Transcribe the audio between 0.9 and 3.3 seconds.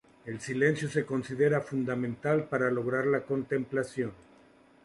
considera fundamental para lograr la